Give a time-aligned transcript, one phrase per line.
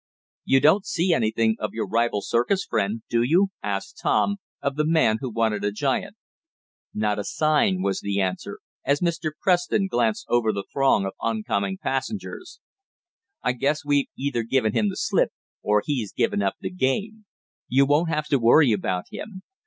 [0.45, 4.83] "You don't see anything of your rival circus friend, do you?" asked Tom, of the
[4.83, 6.15] man who wanted a giant.
[6.91, 9.29] "Not a sign," was the answer, as Mr.
[9.39, 12.59] Preston glanced over the throng of on coming passengers.
[13.43, 15.29] "I guess we've either given him the slip,
[15.61, 17.25] or he's given up the game.
[17.67, 19.43] You won't have to worry about him.